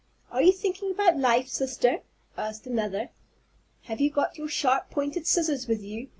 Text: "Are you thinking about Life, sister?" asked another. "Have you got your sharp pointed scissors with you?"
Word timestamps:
"Are 0.31 0.41
you 0.41 0.51
thinking 0.51 0.89
about 0.89 1.19
Life, 1.19 1.47
sister?" 1.47 1.99
asked 2.35 2.65
another. 2.65 3.09
"Have 3.83 4.01
you 4.01 4.09
got 4.09 4.35
your 4.35 4.47
sharp 4.49 4.89
pointed 4.89 5.27
scissors 5.27 5.67
with 5.67 5.83
you?" 5.83 6.07